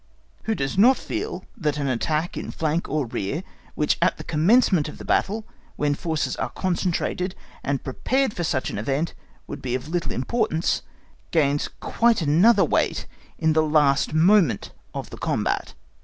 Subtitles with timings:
[0.45, 3.43] Who does not feel that an attack in flank or rear,
[3.75, 8.43] which at the commencement of the battle, when the forces are concentrated and prepared for
[8.43, 9.13] such an event
[9.45, 10.81] would be of little importance,
[11.29, 13.05] gains quite another weight
[13.37, 15.75] in the last moment of the combat.